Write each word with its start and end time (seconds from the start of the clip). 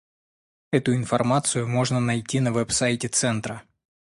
Эту 0.71 0.95
информацию 0.95 1.67
можно 1.67 1.99
найти 1.99 2.39
на 2.39 2.51
веб-сайте 2.51 3.07
Центра. 3.07 3.61